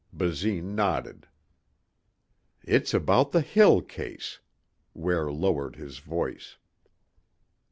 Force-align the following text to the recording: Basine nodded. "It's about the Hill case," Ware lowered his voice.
Basine 0.11 0.73
nodded. 0.73 1.27
"It's 2.63 2.91
about 2.91 3.33
the 3.33 3.41
Hill 3.41 3.83
case," 3.83 4.39
Ware 4.95 5.31
lowered 5.31 5.75
his 5.75 5.99
voice. 5.99 6.57